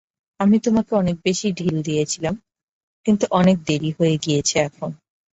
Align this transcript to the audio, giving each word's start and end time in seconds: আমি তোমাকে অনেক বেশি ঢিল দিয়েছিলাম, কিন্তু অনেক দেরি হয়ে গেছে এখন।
আমি 0.39 0.57
তোমাকে 0.59 0.91
অনেক 0.95 1.15
বেশি 1.25 1.47
ঢিল 1.51 1.75
দিয়েছিলাম, 1.81 2.35
কিন্তু 3.05 3.25
অনেক 3.31 3.57
দেরি 3.67 3.91
হয়ে 3.97 4.15
গেছে 4.25 4.55
এখন। 4.59 4.89